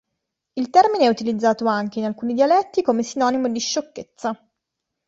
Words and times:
Il 0.55 0.71
termine 0.71 1.03
è 1.03 1.07
utilizzato 1.09 1.67
anche, 1.67 1.99
in 1.99 2.05
alcuni 2.05 2.33
dialetti, 2.33 2.81
come 2.81 3.03
sinonimo 3.03 3.47
di 3.47 3.59
"sciocchezza". 3.59 4.35